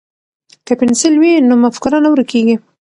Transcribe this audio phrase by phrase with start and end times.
[0.65, 2.55] که پنسل وي نو مفکوره نه ورکیږي.